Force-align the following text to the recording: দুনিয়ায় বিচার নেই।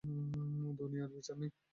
দুনিয়ায় 0.79 1.09
বিচার 1.13 1.35
নেই। 1.39 1.51